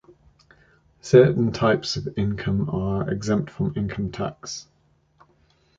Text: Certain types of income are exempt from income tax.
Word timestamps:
Certain 1.01 1.51
types 1.51 1.95
of 1.95 2.17
income 2.17 2.67
are 2.71 3.07
exempt 3.07 3.51
from 3.51 3.71
income 3.75 4.11
tax. 4.11 4.65